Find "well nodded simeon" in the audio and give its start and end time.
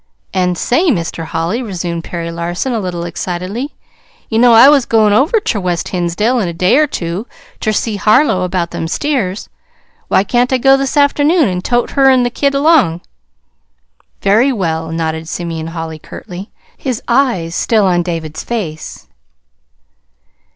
14.51-15.67